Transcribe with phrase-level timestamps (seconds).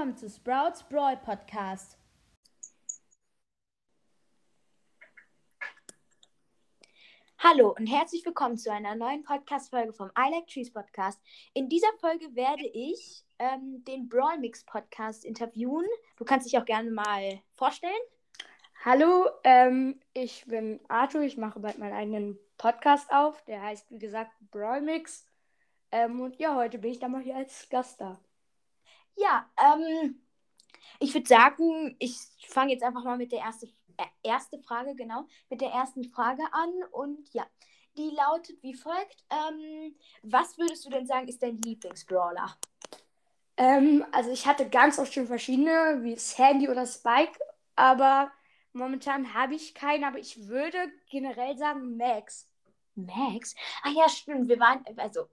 [0.00, 1.98] Willkommen zu Sprouts Brawl Podcast.
[7.38, 11.20] Hallo und herzlich willkommen zu einer neuen Podcast-Folge vom I Like Trees Podcast.
[11.52, 15.84] In dieser Folge werde ich ähm, den Brawl Mix Podcast interviewen.
[16.16, 17.92] Du kannst dich auch gerne mal vorstellen.
[18.82, 21.20] Hallo, ähm, ich bin Arthur.
[21.20, 23.44] Ich mache bald meinen eigenen Podcast auf.
[23.44, 25.26] Der heißt, wie gesagt, Brawl Mix.
[25.92, 28.18] Ähm, und ja, heute bin ich da mal hier als Gast da.
[29.16, 30.20] Ja, ähm,
[30.98, 32.16] ich würde sagen, ich
[32.48, 36.42] fange jetzt einfach mal mit der erste, äh, erste Frage, genau, mit der ersten Frage
[36.52, 36.70] an.
[36.92, 37.46] Und ja,
[37.96, 39.24] die lautet wie folgt.
[39.30, 42.56] Ähm, was würdest du denn sagen, ist dein Lieblingsbrawler?
[43.56, 47.38] Ähm, also ich hatte ganz oft schon verschiedene, wie Sandy oder Spike,
[47.76, 48.30] aber
[48.72, 50.78] momentan habe ich keinen, aber ich würde
[51.10, 52.48] generell sagen Max.
[52.94, 53.54] Max?
[53.82, 54.48] Ah ja, stimmt.
[54.48, 55.28] Wir waren, also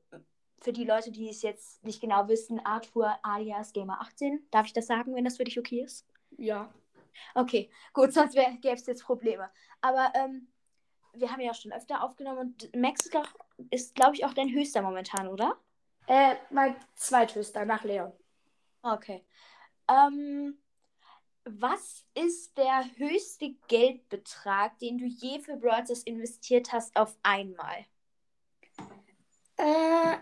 [0.60, 4.48] für die Leute, die es jetzt nicht genau wissen, Arthur alias Gamer 18.
[4.52, 6.06] Darf ich das sagen, wenn das für dich okay ist?
[6.38, 6.74] Ja.
[7.36, 9.50] Okay, gut, sonst gäbe es jetzt Probleme.
[9.82, 10.48] Aber ähm,
[11.14, 13.30] wir haben ja schon öfter aufgenommen und Max ist, glaube
[13.96, 15.58] glaub ich, auch dein höchster momentan, oder?
[16.08, 18.14] Äh, mein zweithöchster nach Leon.
[18.82, 19.26] Okay.
[19.90, 20.58] Ähm,
[21.44, 27.86] was ist der höchste Geldbetrag, den du je für Broadcast investiert hast auf einmal?
[29.58, 30.18] Äh,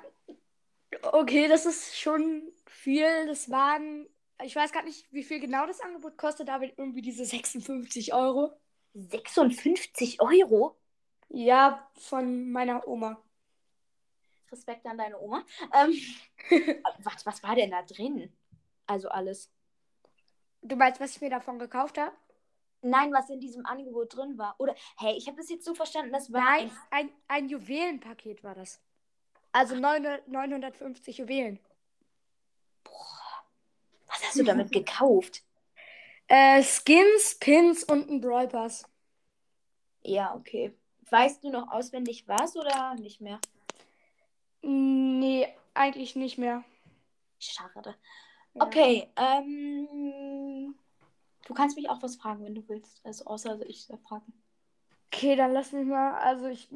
[1.20, 3.28] okay, das ist schon viel.
[3.28, 4.08] Das waren,
[4.44, 8.52] ich weiß gar nicht, wie viel genau das Angebot kostet, aber irgendwie diese 56 Euro.
[8.94, 10.78] 56 Euro?
[11.30, 13.22] Ja, von meiner Oma.
[14.52, 15.44] Respekt an deine Oma.
[15.74, 15.94] Ähm,
[17.00, 18.32] was, was war denn da drin?
[18.86, 19.52] Also alles.
[20.62, 22.16] Du meinst, was ich mir davon gekauft habe?
[22.82, 24.56] Nein, was in diesem Angebot drin war.
[24.60, 26.42] Oder, hey, ich habe das jetzt so verstanden, das war.
[26.42, 28.80] Nein, ein, ein Juwelenpaket war das.
[29.56, 31.60] Also 900, 950 Juwelen.
[32.84, 33.46] Boah.
[34.08, 35.44] Was hast du damit gekauft?
[36.28, 38.86] Äh, Skins, Pins und ein Brawl Pass.
[40.02, 40.78] Ja, okay.
[41.10, 43.40] Weißt du noch auswendig was oder nicht mehr?
[44.62, 46.66] Nee, eigentlich nicht mehr.
[47.40, 47.96] Schade.
[48.56, 50.76] Okay, ähm,
[51.46, 53.00] du kannst mich auch was fragen, wenn du willst.
[53.06, 54.34] Also außer ich soll fragen.
[55.14, 56.16] Okay, dann lass mich mal.
[56.16, 56.68] Also ich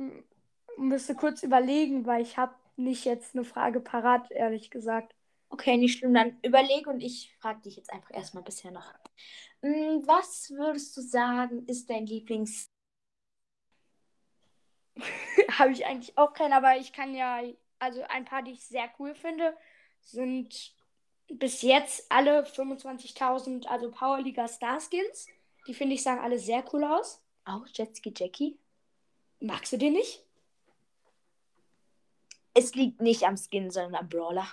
[0.78, 5.14] müsste kurz überlegen, weil ich habe nicht jetzt eine Frage parat, ehrlich gesagt.
[5.50, 6.14] Okay, nicht schlimm.
[6.14, 8.94] Dann überlege und ich frage dich jetzt einfach erstmal bisher noch.
[9.62, 12.70] Hm, was würdest du sagen, ist dein Lieblings...
[15.52, 17.42] habe ich eigentlich auch keinen, aber ich kann ja,
[17.80, 19.56] also ein paar, die ich sehr cool finde,
[20.02, 20.74] sind
[21.28, 25.28] bis jetzt alle 25.000, also Powerliga Star Skins.
[25.68, 27.22] Die finde ich sahen alle sehr cool aus.
[27.46, 28.58] Auch Jetski Jackie?
[29.40, 30.26] Magst du den nicht?
[32.54, 34.48] Es liegt nicht am Skin, sondern am Brawler.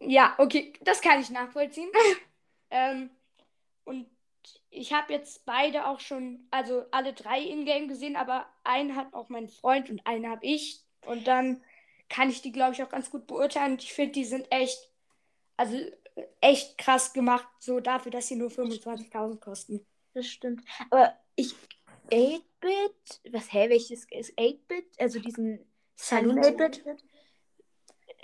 [0.00, 1.90] Ja, okay, das kann ich nachvollziehen.
[2.70, 3.10] ähm,
[3.84, 4.06] und
[4.70, 9.28] ich habe jetzt beide auch schon, also alle drei in-game gesehen, aber einen hat auch
[9.28, 10.84] mein Freund und einen habe ich.
[11.04, 11.62] Und dann
[12.08, 13.72] kann ich die, glaube ich, auch ganz gut beurteilen.
[13.72, 14.78] Und ich finde, die sind echt,
[15.56, 15.78] also
[16.40, 19.86] echt krass gemacht, so dafür, dass sie nur 25.000 kosten.
[20.14, 20.62] Das stimmt.
[20.90, 21.54] Aber ich,
[22.10, 24.86] 8-Bit, was, hä, welches ist 8-Bit?
[24.98, 25.60] Also diesen
[25.94, 26.84] Saloon 8-Bit?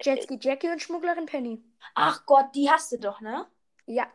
[0.03, 1.63] Jetski Jackie und Schmugglerin Penny.
[1.95, 3.47] Ach Gott, die hast du doch, ne?
[3.87, 4.07] Ja.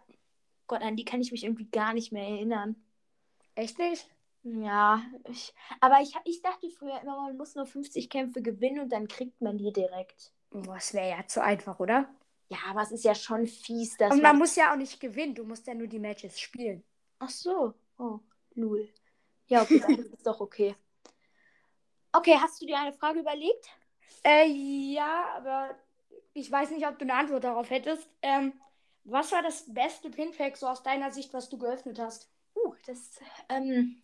[0.67, 2.75] Gott, an die kann ich mich irgendwie gar nicht mehr erinnern.
[3.55, 4.09] Echt nicht?
[4.43, 8.89] Ja, ich, aber ich, ich dachte früher immer, man muss nur 50 Kämpfe gewinnen und
[8.89, 10.31] dann kriegt man die direkt.
[10.51, 12.09] Boah, das wäre ja zu einfach, oder?
[12.49, 14.99] Ja, aber es ist ja schon fies, dass Und man, man muss ja auch nicht
[14.99, 16.83] gewinnen, du musst ja nur die Matches spielen.
[17.19, 17.73] Ach so.
[17.97, 18.19] Oh,
[18.55, 18.87] null.
[19.47, 20.75] Ja, okay, dann ist doch okay.
[22.13, 23.69] Okay, hast du dir eine Frage überlegt?
[24.23, 25.75] Äh, ja, aber
[26.33, 28.09] ich weiß nicht, ob du eine Antwort darauf hättest.
[28.21, 28.53] Ähm,
[29.03, 32.29] was war das beste Pinpack so aus deiner Sicht, was du geöffnet hast?
[32.55, 33.19] Uh, das,
[33.49, 34.01] ähm,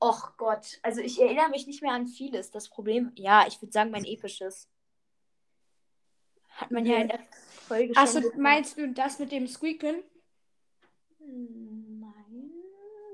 [0.00, 2.50] och Gott, also ich erinnere mich nicht mehr an vieles.
[2.50, 4.68] Das Problem, ja, ich würde sagen, mein episches.
[6.48, 7.20] Hat man ja in der
[7.68, 8.02] Folge schon.
[8.02, 10.02] Achso, meinst du das mit dem Squeak-Pin?
[11.18, 12.50] Nein,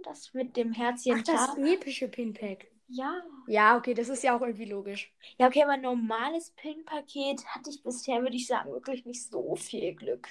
[0.05, 1.19] das mit dem Herzchen.
[1.19, 2.69] Ach, das epische Pinpack.
[2.89, 3.23] Ja.
[3.47, 5.13] Ja, okay, das ist ja auch irgendwie logisch.
[5.39, 9.57] Ja, okay, aber ein normales Pin-Paket hatte ich bisher, würde ich sagen, wirklich nicht so
[9.57, 10.29] viel Glück.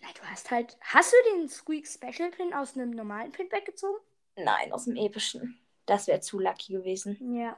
[0.00, 0.76] Na, du hast halt.
[0.80, 3.98] Hast du den Squeak Special Pin aus einem normalen Pinpack gezogen?
[4.36, 5.58] Nein, aus dem epischen.
[5.86, 7.34] Das wäre zu lucky gewesen.
[7.34, 7.56] Ja.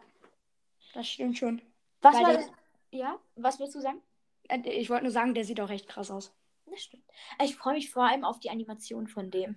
[0.95, 1.61] Das stimmt schon.
[2.01, 2.49] Was Weil war der...
[2.91, 4.01] Ja, was willst du sagen?
[4.49, 6.33] Äh, ich wollte nur sagen, der sieht auch echt krass aus.
[6.67, 7.05] Das stimmt.
[7.43, 9.57] Ich freue mich vor allem auf die Animation von dem.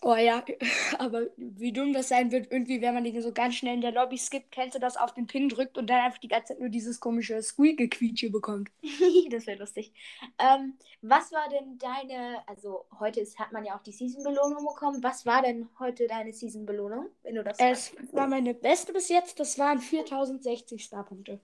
[0.00, 0.44] Oh ja,
[0.98, 3.92] aber wie dumm das sein wird, irgendwie, wenn man den so ganz schnell in der
[3.92, 6.60] Lobby skippt, kennst du das auf den Pin drückt und dann einfach die ganze Zeit
[6.60, 8.70] nur dieses komische Squeak-Quietsche bekommt.
[9.30, 9.92] das wäre lustig.
[10.38, 15.02] Ähm, was war denn deine, also heute ist, hat man ja auch die Season-Belohnung bekommen.
[15.02, 19.40] Was war denn heute deine Season-Belohnung, wenn du das Es war meine beste bis jetzt,
[19.40, 21.40] das waren 4060 Starpunkte.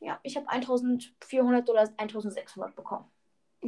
[0.00, 3.06] Ja, ich habe 1400 oder 1600 bekommen.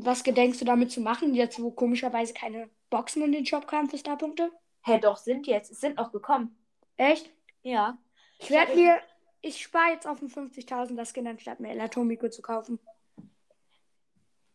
[0.00, 3.90] Was gedenkst du damit zu machen, jetzt wo komischerweise keine Boxen in den Shop kamen
[3.90, 4.52] für Starpunkte?
[4.84, 5.72] Hä, doch, sind jetzt.
[5.72, 6.56] Es sind noch gekommen.
[6.96, 7.30] Echt?
[7.62, 7.98] Ja.
[8.38, 9.00] Ich werde mir,
[9.40, 12.78] ich spare jetzt auf den 50.000er Skin, anstatt mir El Atomico zu kaufen.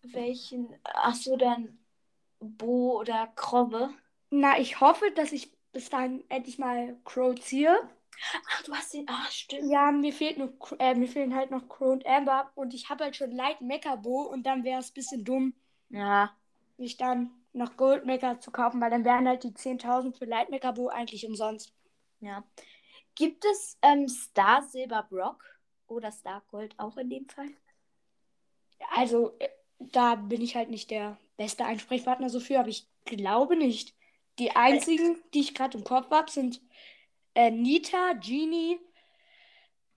[0.01, 0.73] Welchen?
[0.83, 1.77] Ach so, dann
[2.39, 3.89] Bo oder Krobbe.
[4.29, 7.77] Na, ich hoffe, dass ich bis dahin endlich mal Crow ziehe.
[8.49, 9.05] Ach, du hast den.
[9.09, 9.71] Ach, stimmt.
[9.71, 13.03] Ja, mir fehlt noch, äh, mir fehlen halt noch Crow und Amber und ich habe
[13.03, 15.53] halt schon Light Mecha Bo und dann wäre es ein bisschen dumm,
[15.89, 16.35] Ja.
[16.77, 20.49] mich dann noch Gold Mecha zu kaufen, weil dann wären halt die 10.000 für Light
[20.49, 21.73] Mecha Bo eigentlich umsonst.
[22.19, 22.43] Ja.
[23.15, 25.43] Gibt es ähm, Star Silber Brock
[25.87, 27.49] oder Star Gold auch in dem Fall?
[28.95, 29.49] Also, äh,
[29.79, 33.93] da bin ich halt nicht der beste Ansprechpartner so für, aber ich glaube nicht.
[34.39, 36.61] Die einzigen, die ich gerade im Kopf habe, sind
[37.35, 38.79] äh, Nita, Genie,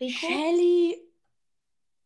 [0.00, 0.26] Rico?
[0.26, 0.98] Shelly,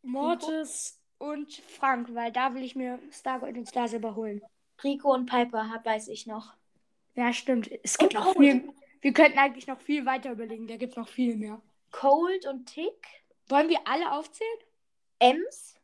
[0.02, 4.42] Mortis und Frank, weil da will ich mir Stargold und Star Silber holen.
[4.82, 6.54] Rico und Piper, hab, weiß ich noch.
[7.14, 7.70] Ja, stimmt.
[7.82, 8.62] Es gibt Und noch Cold.
[8.62, 8.72] viel.
[9.00, 10.66] Wir könnten eigentlich noch viel weiter überlegen.
[10.66, 11.60] Da gibt es noch viel mehr.
[11.90, 13.06] Cold und Tick.
[13.48, 14.58] Wollen wir alle aufzählen?
[15.18, 15.74] Ems.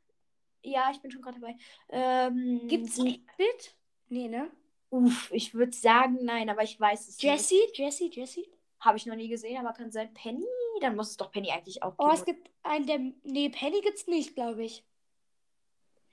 [0.63, 1.57] Ja, ich bin schon gerade dabei.
[1.91, 3.75] Ähm, Gibt es Bit?
[4.09, 4.51] Nee, ne?
[4.91, 7.23] Uff, ich würde sagen nein, aber ich weiß es nicht.
[7.23, 7.61] Jessie?
[7.75, 8.11] Jessie?
[8.11, 8.49] Jessie?
[8.81, 10.47] Habe ich noch nie gesehen, aber kann sein Penny.
[10.81, 12.15] Dann muss es doch Penny eigentlich auch Oh, geben.
[12.15, 12.99] es gibt einen, der.
[13.25, 14.85] Nee, Penny gibt's nicht, glaube ich.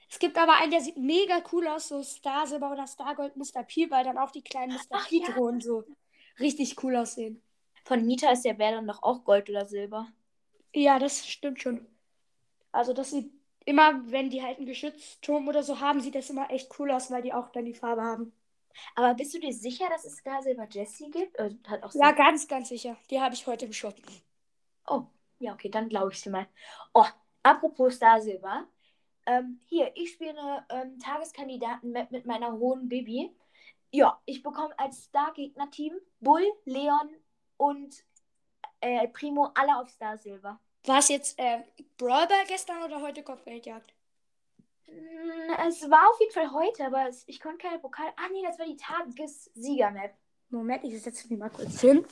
[0.09, 3.63] Es gibt aber einen, der sieht mega cool aus, so Star Silber oder Stargold Mr.
[3.63, 4.79] P, weil dann auch die kleinen Mr.
[4.91, 5.59] Ach, P ja.
[5.59, 5.83] So
[6.39, 7.41] richtig cool aussehen.
[7.83, 10.07] Von Nita ist der Bär dann doch auch Gold oder Silber.
[10.73, 11.85] Ja, das stimmt schon.
[12.71, 13.31] Also, das sieht
[13.65, 17.11] immer, wenn die halt einen Geschützturm oder so haben, sieht das immer echt cool aus,
[17.11, 18.33] weil die auch dann die Farbe haben.
[18.95, 21.37] Aber bist du dir sicher, dass es Star Silber Jessie gibt?
[21.37, 22.97] Äh, hat auch Ja, ganz, ganz sicher.
[23.09, 23.95] Die habe ich heute im Shop.
[24.87, 25.03] Oh,
[25.39, 26.47] ja, okay, dann glaube ich dir mal.
[26.93, 27.05] Oh,
[27.43, 28.67] apropos Star Silber.
[29.25, 33.31] Ähm, hier, ich spiele eine ähm, Tageskandidaten-Map mit meiner hohen Bibi.
[33.91, 37.09] Ja, ich bekomme als Star-Gegner-Team Bull, Leon
[37.57, 38.03] und
[38.81, 40.59] äh, Primo alle auf Star Silber.
[40.85, 41.63] War es jetzt äh,
[41.97, 43.93] Brawl Ball gestern oder heute Kopfgeldjagd?
[44.87, 48.07] Mm, Es war auf jeden Fall heute, aber es, ich konnte keine Pokal.
[48.17, 50.13] Ah, nee, das war die Tages-Sieger-Map.
[50.49, 52.05] Moment, ich setze mich mal kurz hin.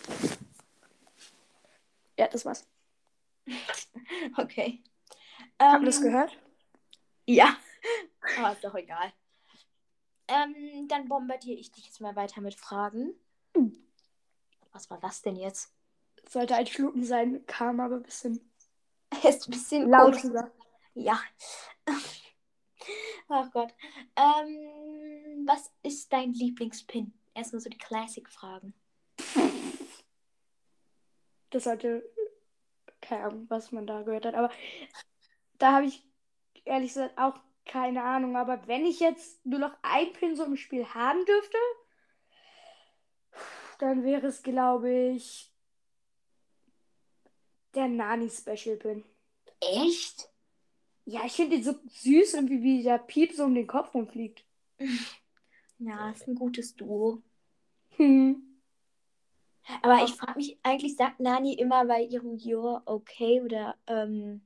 [2.17, 2.67] Ja, das war's.
[4.37, 4.83] Okay.
[5.59, 6.37] Habt Ähm, ihr das gehört?
[7.25, 7.55] Ja.
[8.37, 9.11] Aber ist doch egal.
[10.27, 13.13] Ähm, dann bombardiere ich dich jetzt mal weiter mit Fragen.
[14.71, 15.73] Was war das denn jetzt?
[16.29, 18.39] Sollte ein Schlucken sein, kam aber ein bisschen
[19.23, 20.17] Ist ein bisschen laut.
[20.93, 21.19] Ja.
[23.33, 23.73] Ach Gott.
[24.17, 27.13] Ähm, was ist dein Lieblingspin?
[27.33, 28.73] Erstmal so die Classic-Fragen.
[31.49, 32.03] Das sollte,
[33.01, 34.51] keine Ahnung, was man da gehört hat, aber
[35.59, 36.05] da habe ich
[36.65, 38.35] ehrlich gesagt auch keine Ahnung.
[38.35, 41.57] Aber wenn ich jetzt nur noch ein Pin so im Spiel haben dürfte,
[43.79, 45.53] dann wäre es, glaube ich,
[47.75, 49.05] der Nani Special Pin.
[49.61, 50.30] Echt?
[51.05, 54.45] Ja, ich finde ihn so süß, irgendwie wie der Piep so um den Kopf rumfliegt.
[55.83, 57.23] Ja, ist ein gutes Duo.
[57.95, 58.51] Hm.
[59.81, 64.41] Aber ich frage mich, eigentlich sagt Nani immer bei ihrem You're okay oder ähm,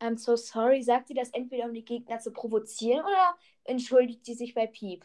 [0.00, 4.34] I'm so sorry, sagt sie das entweder um die Gegner zu provozieren oder entschuldigt sie
[4.34, 5.04] sich bei Piep?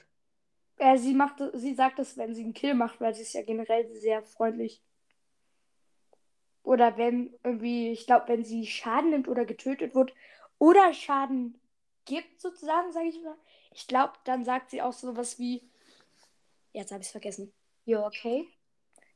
[0.78, 3.44] Äh, sie macht, sie sagt das, wenn sie einen Kill macht, weil sie ist ja
[3.44, 4.82] generell sehr freundlich.
[6.64, 10.14] Oder wenn irgendwie, ich glaube, wenn sie Schaden nimmt oder getötet wird
[10.60, 11.60] oder Schaden
[12.06, 13.38] gibt, sozusagen, sage ich mal.
[13.74, 15.70] Ich glaube, dann sagt sie auch sowas wie.
[16.74, 17.54] Jetzt habe ich es vergessen.
[17.86, 18.48] You're okay?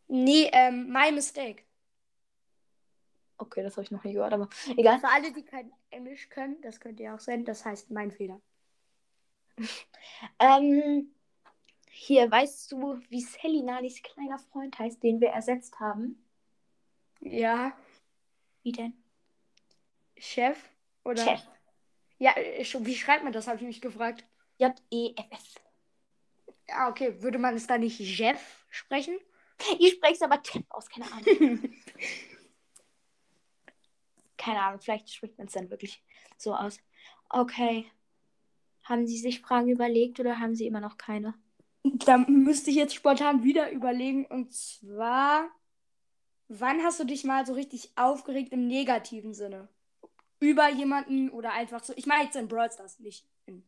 [0.08, 1.64] Nee, ähm, my mistake.
[3.38, 5.00] Okay, das habe ich noch nie gehört, aber egal.
[5.00, 8.42] Für alle, die kein Englisch können, das könnte ja auch sein, das heißt mein Fehler.
[10.40, 11.16] Ähm,
[11.90, 16.24] hier, weißt du, wie Sally Nanis kleiner Freund heißt, den wir ersetzt haben?
[17.22, 17.76] Ja,
[18.64, 18.94] Wie denn?
[20.18, 20.71] Chef
[21.04, 21.24] oder.
[21.24, 21.42] Chef.
[22.20, 24.26] Ja, äh, wie schreibt man das, habe ich mich gefragt.
[24.60, 25.56] J-E-F-F.
[26.70, 27.22] Ja, okay.
[27.22, 29.18] Würde man es da nicht Jeff sprechen?
[29.80, 31.64] Ich spreche es aber Tipp aus, keine Ahnung.
[34.38, 36.04] keine Ahnung, vielleicht spricht man es dann wirklich
[36.38, 36.80] so aus.
[37.30, 37.86] Okay.
[38.84, 41.36] Haben Sie sich Fragen überlegt oder haben Sie immer noch keine?
[41.84, 44.26] Da müsste ich jetzt spontan wieder überlegen.
[44.26, 45.50] Und zwar,
[46.48, 49.70] wann hast du dich mal so richtig aufgeregt im negativen Sinne?
[50.42, 51.94] Über jemanden oder einfach so.
[51.96, 53.64] Ich meine jetzt in Brawl Stars, nicht in.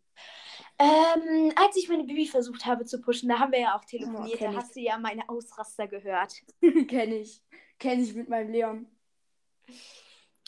[0.79, 4.39] Ähm, als ich meine Bibi versucht habe zu pushen, da haben wir ja auch telefoniert,
[4.39, 4.63] kenn da ich.
[4.63, 6.33] hast du ja meine Ausraster gehört.
[6.87, 7.41] Kenne ich.
[7.79, 8.87] Kenne ich mit meinem Leon.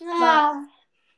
[0.04, 0.64] Ah,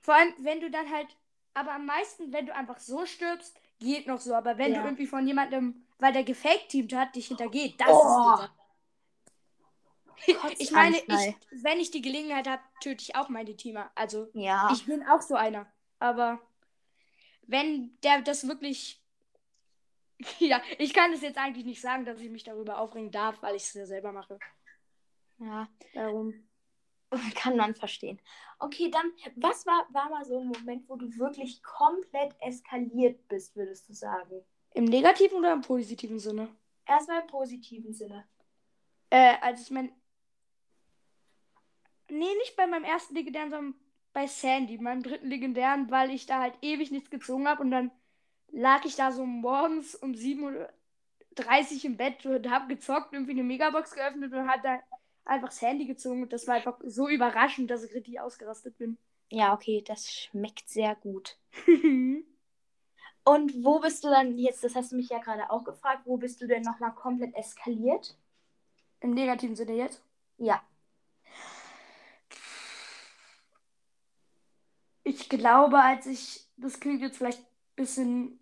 [0.02, 1.08] Vor allem, wenn du dann halt.
[1.54, 4.36] Aber am meisten, wenn du einfach so stirbst, geht noch so.
[4.36, 4.82] Aber wenn Ja.
[4.82, 7.94] du irgendwie von jemandem, weil der gefaked-teamt hat, dich hintergeht, das Oh.
[7.94, 8.57] ist bitter.
[10.58, 13.92] Ich meine, ich, wenn ich die Gelegenheit habe, töte ich auch meine Teamer.
[13.96, 14.70] Also, ja.
[14.74, 15.72] ich bin auch so einer.
[16.00, 16.40] Aber
[17.46, 19.02] wenn der das wirklich.
[20.40, 23.56] Ja, ich kann es jetzt eigentlich nicht sagen, dass ich mich darüber aufregen darf, weil
[23.56, 24.40] ich es ja selber mache.
[25.38, 26.34] ja, Darum.
[27.36, 28.20] kann man verstehen.
[28.60, 33.56] Okay, dann, was war, war mal so ein Moment, wo du wirklich komplett eskaliert bist,
[33.56, 34.44] würdest du sagen?
[34.74, 36.50] Im negativen oder im positiven Sinne?
[36.86, 38.28] Erstmal im positiven Sinne.
[39.10, 39.92] Äh, als ich mein.
[42.10, 43.76] Nee, nicht bei meinem ersten legendären, sondern
[44.14, 47.92] bei Sandy, meinem dritten legendären, weil ich da halt ewig nichts gezogen habe und dann
[48.52, 53.44] lag ich da so morgens um 7.30 Uhr im Bett und hab gezockt, irgendwie eine
[53.44, 54.80] Megabox geöffnet und hat da
[55.26, 58.98] einfach das Handy gezogen und das war einfach so überraschend, dass ich richtig ausgerastet bin.
[59.30, 61.38] Ja, okay, das schmeckt sehr gut.
[63.26, 66.16] Und wo bist du dann jetzt, das hast du mich ja gerade auch gefragt, wo
[66.16, 68.16] bist du denn nochmal komplett eskaliert?
[69.02, 70.02] Im negativen Sinne jetzt.
[70.38, 70.62] Ja.
[75.08, 78.40] Ich glaube, als ich, das klingt jetzt vielleicht ein bisschen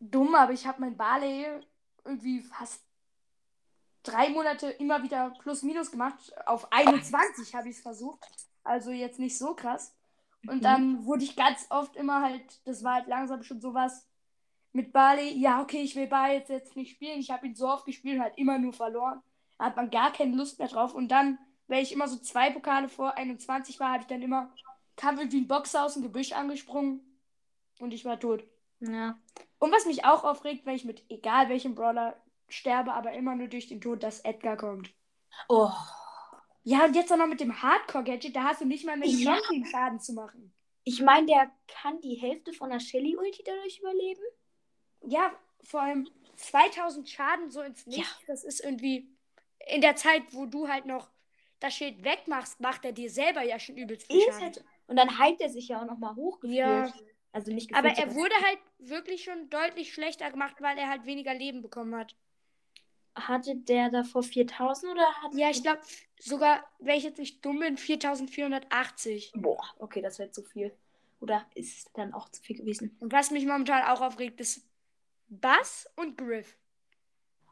[0.00, 1.46] dumm, aber ich habe mein Barley
[2.04, 2.84] irgendwie fast
[4.02, 6.14] drei Monate immer wieder plus minus gemacht.
[6.46, 8.20] Auf 21 habe ich es versucht.
[8.64, 9.94] Also jetzt nicht so krass.
[10.46, 10.62] Und Mhm.
[10.62, 14.06] dann wurde ich ganz oft immer halt, das war halt langsam schon sowas
[14.72, 15.38] mit Barley.
[15.38, 17.18] Ja, okay, ich will Barley jetzt, jetzt nicht spielen.
[17.18, 19.22] Ich habe ihn so oft gespielt und halt immer nur verloren.
[19.56, 20.94] Da hat man gar keine Lust mehr drauf.
[20.94, 24.52] Und dann, wenn ich immer so zwei Pokale vor 21 war, hatte ich dann immer
[24.98, 27.00] kam irgendwie ein Boxer aus dem Gebüsch angesprungen
[27.78, 28.44] und ich war tot.
[28.80, 29.18] Ja.
[29.58, 33.48] Und was mich auch aufregt, wenn ich mit egal welchem Brawler sterbe, aber immer nur
[33.48, 34.90] durch den Tod, dass Edgar kommt.
[35.48, 35.70] Oh.
[36.64, 39.22] Ja, und jetzt auch noch mit dem Hardcore-Gadget, da hast du nicht mal mehr die
[39.22, 39.34] Ja.
[39.34, 40.52] Chance, ihm Schaden zu machen.
[40.84, 44.22] Ich meine, der kann die Hälfte von der Shelly-Ulti dadurch überleben.
[45.02, 49.10] Ja, vor allem 2000 Schaden so ins Nichts, das ist irgendwie
[49.66, 51.10] in der Zeit, wo du halt noch
[51.60, 54.40] das Schild wegmachst, macht er dir selber ja schon übelst viel Schaden.
[54.40, 56.58] halt, und dann heilt er sich ja auch nochmal hochgefühlt.
[56.58, 56.92] Ja.
[57.30, 61.04] Also nicht Aber gefühlt, er wurde halt wirklich schon deutlich schlechter gemacht, weil er halt
[61.04, 62.16] weniger Leben bekommen hat.
[63.14, 65.34] Hatte der davor 4000 oder hat.
[65.34, 65.80] Ja, ich glaube
[66.18, 69.32] sogar, wenn ich jetzt nicht dumm bin, 4480.
[69.36, 70.74] Boah, okay, das wäre zu viel.
[71.20, 72.96] Oder ist es dann auch zu viel gewesen?
[73.00, 74.66] Und was mich momentan auch aufregt, ist
[75.28, 76.56] Bass und Griff.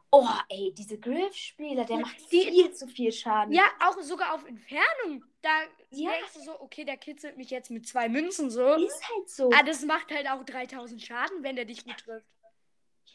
[0.09, 3.53] Oh, ey, diese Griff-Spieler, der macht die- viel zu viel Schaden.
[3.53, 5.25] Ja, auch sogar auf Entfernung.
[5.41, 5.49] Da
[5.91, 6.11] Ja.
[6.11, 8.73] denkst du so, okay, der kitzelt mich jetzt mit zwei Münzen so.
[8.75, 9.49] Ist halt so.
[9.53, 12.25] Ah, das macht halt auch 3000 Schaden, wenn der dich gut trifft.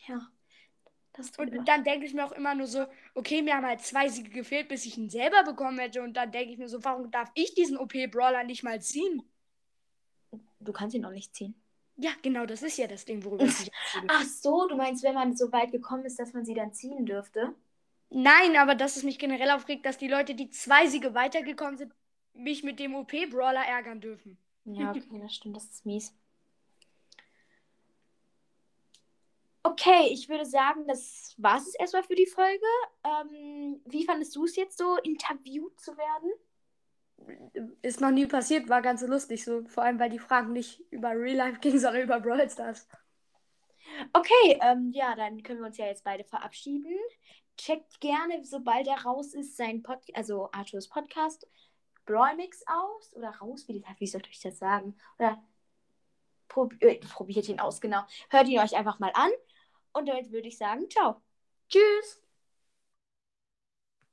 [0.07, 0.21] Ja.
[1.15, 3.67] Das tut mir Und dann denke ich mir auch immer nur so, okay, mir haben
[3.67, 6.03] halt zwei Siege gefehlt, bis ich ihn selber bekommen hätte.
[6.03, 9.23] Und dann denke ich mir so, warum darf ich diesen OP-Brawler nicht mal ziehen?
[10.61, 11.55] Du kannst ihn auch nicht ziehen.
[12.03, 13.71] Ja, genau, das ist ja das Ding, worüber ich.
[14.09, 17.07] Ach so, du meinst, wenn man so weit gekommen ist, dass man sie dann ziehen
[17.07, 17.55] dürfte?
[18.11, 21.95] Nein, aber dass es mich generell aufregt, dass die Leute, die zwei Siege weitergekommen sind,
[22.35, 24.37] mich mit dem OP-Brawler ärgern dürfen.
[24.65, 26.13] Ja, okay, das stimmt, das ist mies.
[29.63, 32.67] Okay, ich würde sagen, das war es erstmal für die Folge.
[33.05, 36.33] Ähm, wie fandest du es jetzt so, interviewt zu werden?
[37.83, 39.65] Ist noch nie passiert, war ganz lustig so.
[39.67, 42.89] Vor allem, weil die Fragen nicht über Real Life gingen, sondern über Brawl Stars.
[44.13, 46.97] Okay, ähm, ja, dann können wir uns ja jetzt beide verabschieden.
[47.57, 51.47] Checkt gerne, sobald er raus ist, sein Pod also Arthurs Podcast
[52.07, 53.15] Brawlmix aus.
[53.15, 54.97] Oder raus, wie, wie soll ich das sagen?
[55.19, 55.43] Oder
[56.49, 58.03] prob äh, probiert ihn aus, genau.
[58.31, 59.31] Hört ihn euch einfach mal an.
[59.93, 61.21] Und damit würde ich sagen, ciao.
[61.69, 62.23] Tschüss!